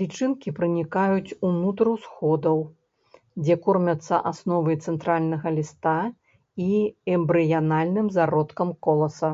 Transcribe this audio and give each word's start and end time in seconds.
Лічынкі 0.00 0.48
пранікаюць 0.56 1.36
унутр 1.50 1.90
усходаў, 1.92 2.60
дзе 3.46 3.54
кормяцца 3.68 4.20
асновай 4.32 4.76
цэнтральнага 4.88 5.48
ліста 5.56 5.96
і 6.68 6.68
эмбрыянальным 7.16 8.06
зародкам 8.20 8.68
коласа. 8.90 9.30